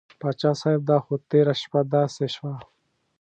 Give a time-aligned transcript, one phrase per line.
[0.19, 2.53] پاچا صاحب دا خو تېره شپه داسې شوه.